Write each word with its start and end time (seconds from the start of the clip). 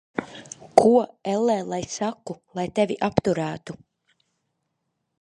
Ko, 0.81 0.87
ellē, 1.33 1.59
lai 1.73 1.79
saku, 1.97 2.39
lai 2.61 2.67
tevi 2.81 3.01
apturētu? 3.11 3.81